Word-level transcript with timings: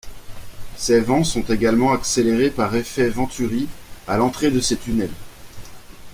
Ces 0.77 0.99
vents 0.99 1.23
sont 1.23 1.43
également 1.43 1.93
accélérés 1.93 2.49
par 2.49 2.73
effet 2.75 3.07
Venturi 3.09 3.67
à 4.07 4.17
l'entrée 4.17 4.49
de 4.49 4.59
ces 4.59 4.75
tunnels. 4.77 5.13